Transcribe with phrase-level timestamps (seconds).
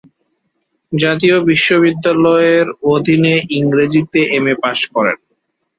[0.91, 5.17] জাতীয় বিশ্ববিদ্যালয়ের অধীনে ইংরেজিতে এমএ পাস করেন।